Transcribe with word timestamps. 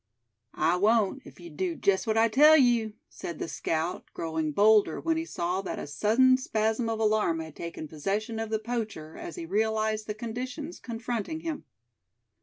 "I 0.57 0.77
won't, 0.77 1.21
if 1.25 1.39
you 1.39 1.51
do 1.51 1.75
just 1.75 2.07
what 2.07 2.17
I 2.17 2.27
tell 2.27 2.57
you!" 2.57 2.93
said 3.07 3.37
the 3.37 3.47
scout, 3.47 4.03
growing 4.15 4.51
bolder 4.51 4.99
when 4.99 5.15
he 5.15 5.25
saw 5.25 5.61
that 5.61 5.77
a 5.77 5.85
sudden 5.85 6.37
spasm 6.37 6.89
of 6.89 6.99
alarm 6.99 7.37
had 7.39 7.55
taken 7.55 7.87
possession 7.87 8.39
of 8.39 8.49
the 8.49 8.57
poacher, 8.57 9.15
as 9.15 9.35
he 9.35 9.45
realized 9.45 10.07
the 10.07 10.15
conditions 10.15 10.79
confronting 10.79 11.41
him. 11.41 11.65